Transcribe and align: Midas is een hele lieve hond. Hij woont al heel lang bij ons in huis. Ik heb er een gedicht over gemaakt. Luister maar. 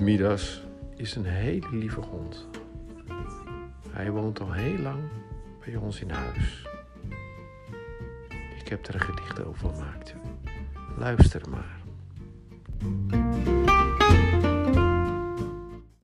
Midas 0.00 0.62
is 0.96 1.14
een 1.14 1.24
hele 1.24 1.68
lieve 1.70 2.00
hond. 2.00 2.48
Hij 3.90 4.10
woont 4.10 4.40
al 4.40 4.52
heel 4.52 4.78
lang 4.78 5.02
bij 5.64 5.76
ons 5.76 6.00
in 6.00 6.10
huis. 6.10 6.66
Ik 8.60 8.68
heb 8.68 8.86
er 8.86 8.94
een 8.94 9.00
gedicht 9.00 9.44
over 9.44 9.70
gemaakt. 9.70 10.14
Luister 10.96 11.48
maar. 11.48 11.77